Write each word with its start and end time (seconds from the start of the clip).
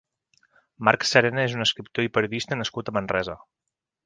Marc 0.87 1.05
Serena 1.09 1.43
és 1.49 1.53
un 1.57 1.67
escriptor 1.67 2.09
i 2.09 2.13
periodista 2.17 2.59
nascut 2.63 2.91
a 2.93 2.97
Manresa. 3.01 3.39